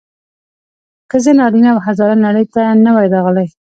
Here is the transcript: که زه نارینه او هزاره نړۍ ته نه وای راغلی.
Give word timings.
که 1.09 1.17
زه 1.23 1.31
نارینه 1.39 1.69
او 1.73 1.79
هزاره 1.87 2.15
نړۍ 2.25 2.45
ته 2.53 2.61
نه 2.85 2.91
وای 2.95 3.07
راغلی. 3.13 3.47